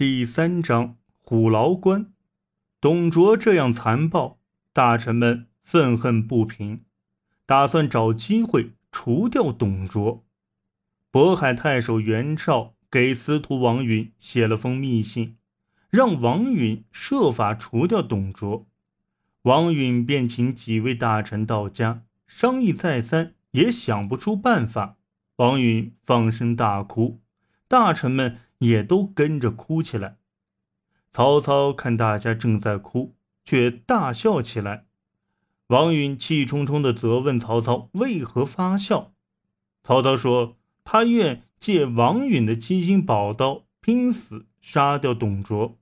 [0.00, 2.10] 第三章虎牢关，
[2.80, 4.38] 董卓这样残暴，
[4.72, 6.86] 大臣们愤恨不平，
[7.44, 10.24] 打算找机会除掉董卓。
[11.12, 15.36] 渤海太守袁绍给司徒王允写了封密信，
[15.90, 18.66] 让王允设法除掉董卓。
[19.42, 24.96] 王允便请几位大臣到家商议，再三也想不出办法。
[25.36, 27.20] 王允放声大哭，
[27.68, 28.38] 大臣们。
[28.60, 30.16] 也都跟着哭起来。
[31.10, 33.14] 曹操看大家正在哭，
[33.44, 34.86] 却大笑起来。
[35.66, 39.12] 王允气冲冲地责问曹操：“为何发笑？”
[39.82, 45.78] 曹操说：“他愿借王允的七星宝刀，拼死杀掉董卓。”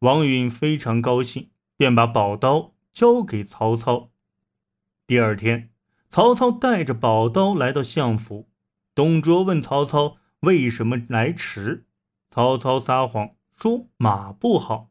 [0.00, 4.10] 王允非常高兴，便把宝刀交给曹操。
[5.06, 5.70] 第二天，
[6.08, 8.48] 曹操带着宝刀来到相府，
[8.94, 10.18] 董卓问曹操。
[10.42, 11.86] 为什么来迟？
[12.28, 14.90] 曹操撒谎说马不好，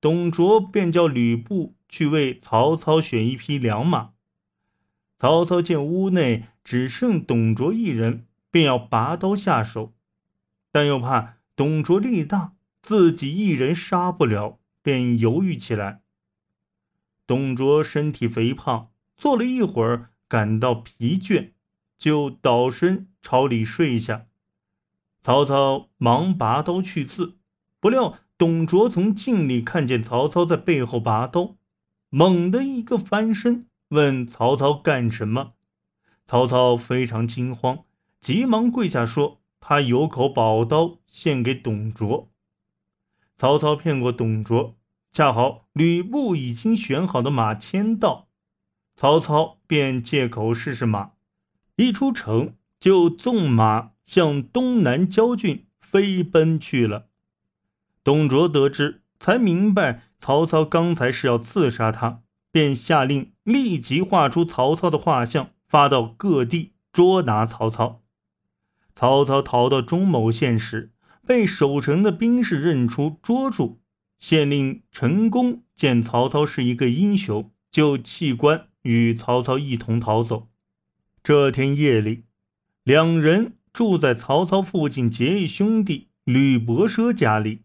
[0.00, 4.12] 董卓便叫吕布去为曹操选一匹良马。
[5.18, 9.92] 曹操见屋内只剩董卓一人，便要拔刀下手，
[10.72, 16.00] 但又怕董卓力大，自己一人杀不了，便犹豫起来。
[17.26, 21.50] 董卓身体肥胖，坐了一会儿，感到疲倦，
[21.98, 24.28] 就倒身朝里睡下。
[25.22, 27.36] 曹操忙拔刀去刺，
[27.78, 31.56] 不料董卓从镜里看见曹操在背后拔刀，
[32.08, 35.52] 猛地一个翻身，问曹操干什么。
[36.24, 37.80] 曹操非常惊慌，
[38.20, 42.30] 急忙跪下说：“他有口宝刀献给董卓。”
[43.36, 44.76] 曹操骗过董卓，
[45.12, 48.28] 恰好吕布已经选好的马牵到，
[48.96, 51.10] 曹操便借口试试马，
[51.76, 53.90] 一出城就纵马。
[54.10, 57.06] 向东南郊郡飞奔去了。
[58.02, 68.02] 董卓得知，才明白曹操刚才是要刺杀他，便下令立即画出曹操的画像，发到各地捉拿曹操。
[68.96, 70.90] 曹操逃到中牟县时，
[71.24, 73.80] 被守城的兵士认出，捉住。
[74.18, 80.48] 县令陈宫见曹操是一个英雄，就弃官与曹操一同逃走。
[81.22, 82.24] 这天夜里，
[82.82, 83.52] 两人。
[83.72, 87.62] 住在曹操附近结义兄弟吕伯奢家里，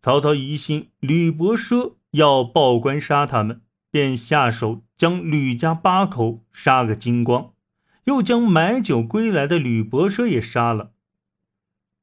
[0.00, 7.52] 曹操疑心吕伯奢要报官杀他们，便下手将吕家八口杀个精光，
[8.04, 10.92] 又将买酒归来的吕伯奢也杀了。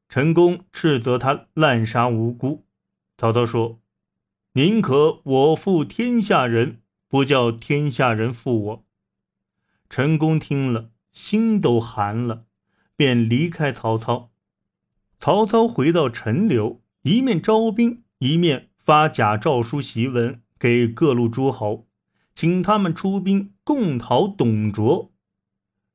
[0.09, 2.66] 陈宫斥责他滥杀无辜，
[3.17, 3.79] 曹操说
[4.53, 8.85] ：“宁可我负天下人，不叫天下人负我。”
[9.89, 12.45] 陈宫听了，心都寒了。
[12.96, 14.31] 便离开曹操。
[15.19, 21.88] 曹操回到陈留，一面招兵，一面发假诏书檄文给各路诸侯，
[22.34, 25.12] 请他们出兵共讨董卓。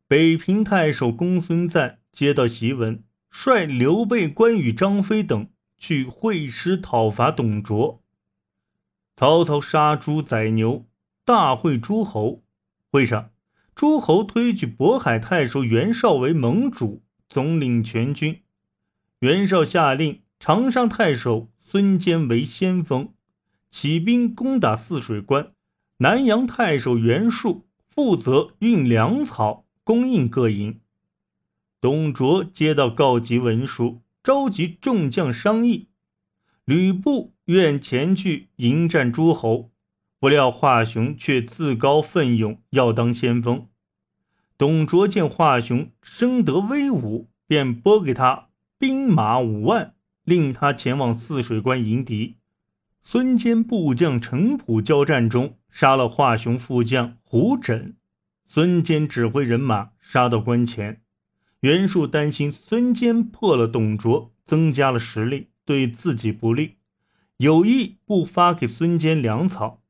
[0.09, 8.03] 北平太守公孙瓒接到檄文，率刘备、关羽、张飞等去会师讨伐董卓。
[9.17, 10.87] 曹操杀猪宰牛，
[11.25, 12.43] 大会诸侯。
[12.93, 13.31] 会上。
[13.77, 18.41] 诸侯推举渤海太守袁绍为盟主，总领全军。
[19.19, 23.13] 袁绍下令长沙太守孙坚为先锋，
[23.71, 25.53] 起兵攻打泗水关。
[25.99, 30.81] 南阳太守袁术负责运粮草，供应各营。
[31.79, 35.89] 董卓接到告急文书，召集众将商议。
[36.65, 39.71] 吕布愿前去迎战诸侯。
[40.19, 43.67] 不料华雄却自告奋勇要当先锋。
[44.59, 49.95] 董卓见华雄生得威武，便拨给他兵马五万，
[50.25, 52.37] 令他前往泗水关迎敌。
[53.03, 57.93] 孙坚部将程普交战中杀了华雄副将胡轸，
[58.45, 61.03] 孙坚指挥人马杀到关前。
[61.61, 66.77] 袁术担心孙坚破了董卓，增加了实力，对自己不利，
[67.37, 69.83] 有意不发给孙坚粮草。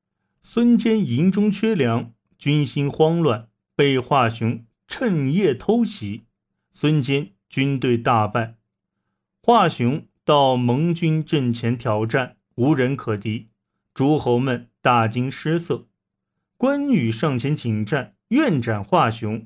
[0.48, 6.26] 孙坚营中缺粮，军心慌乱，被华雄趁夜偷袭，
[6.72, 8.54] 孙坚军队大败。
[9.42, 13.48] 华雄到盟军阵前挑战，无人可敌，
[13.92, 15.88] 诸侯们大惊失色。
[16.56, 19.44] 关羽上前请战，愿斩华雄。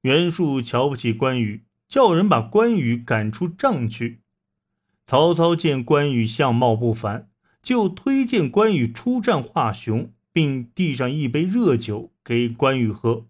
[0.00, 4.22] 袁术瞧不起关羽，叫人把关羽赶出帐去。
[5.06, 7.28] 曹操见关羽相貌不凡，
[7.62, 10.10] 就推荐关羽出战华雄。
[10.38, 13.26] 并递上一杯热酒给关羽喝。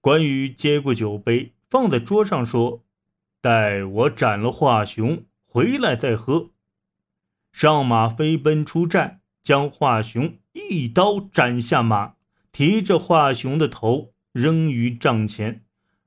[0.00, 2.86] 关羽接过酒杯，放在桌上说
[3.42, 6.52] ：“待我斩了华雄回来再喝。”
[7.52, 12.14] 上马飞奔出寨，将华雄一刀斩下马，
[12.50, 15.66] 提着华雄的头扔于帐前，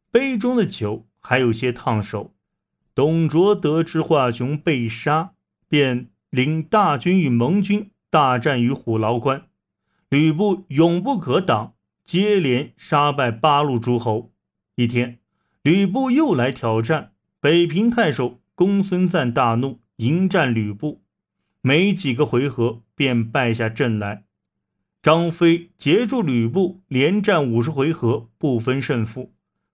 [0.09, 2.33] 杯中的酒还有些烫手。
[2.95, 5.35] 董卓得知华雄被杀，
[5.67, 9.45] 便领大军与盟军大战于虎牢关，
[10.09, 14.31] 吕布勇不可挡，接连杀败八路诸侯。
[14.75, 15.19] 一天，
[15.61, 21.03] 吕布又来挑战，北平太守公孙瓒大怒，迎战吕布。
[21.61, 24.23] 没几个回合便败下阵来。
[25.03, 29.33] 张飞截住吕布，连战五十回合不分胜负。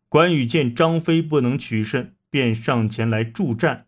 [0.10, 3.86] 关羽见张飞不能取胜，便上前来助战。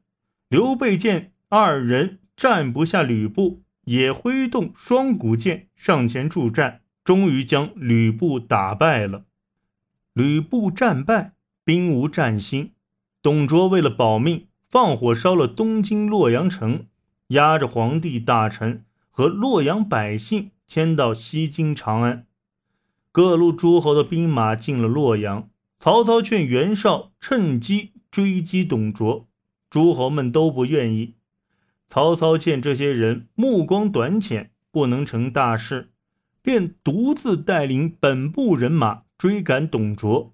[0.47, 9.23] 刘备见二人战不下吕布，也挥动双股剑上前助战，终于将吕布打败了。
[10.13, 12.73] 吕布战败，兵无战心。
[13.21, 16.85] 董卓为了保命，放火烧了东京洛阳城。
[17.29, 22.25] 押着皇帝、大臣和洛阳百姓迁到西京长安，
[23.11, 25.49] 各路诸侯的兵马进了洛阳。
[25.77, 29.27] 曹操劝袁绍趁机追击董卓，
[29.69, 31.15] 诸侯们都不愿意。
[31.89, 35.91] 曹操见这些人目光短浅，不能成大事，
[36.41, 40.33] 便独自带领本部人马追赶董卓。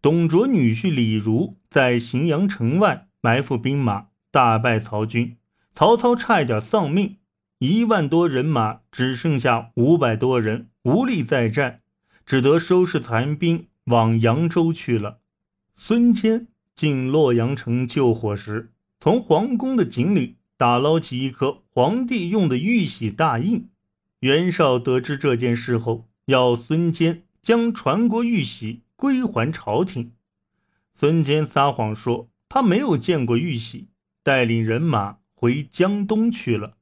[0.00, 5.36] 董卓女婿李儒在荥阳城外埋伏兵马，大败曹军。
[5.72, 7.18] 曹操差一点丧命，
[7.58, 11.80] 一万多人马只剩下五百多人，无力再战，
[12.26, 15.18] 只得收拾残兵往扬州去了。
[15.74, 23.68] 孙坚进洛阳城救火时，从皇宫的井里打捞起一颗皇帝用的玉玺大印。
[24.20, 30.12] 袁绍得知这件事后，要孙坚将传国玉玺归还朝廷。
[30.92, 33.88] 孙坚撒谎说他没有见过玉玺，
[34.22, 35.16] 带领人马。
[35.34, 36.76] 回江东去了，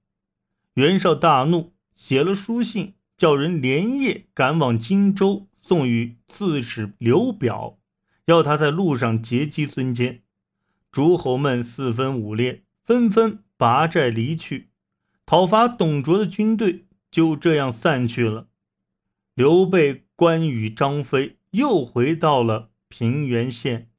[0.75, 7.79] 袁绍大怒，写了书信，叫人连夜赶往荆州，送与刺史刘表，
[8.27, 10.21] 要他在路上截击孙坚。
[10.93, 14.71] 诸侯们四分五裂，纷纷拔寨离去，
[15.27, 18.49] 讨伐董卓的军队就这样散去了。
[19.35, 23.90] 刘备、关羽、张飞又回到了平原县。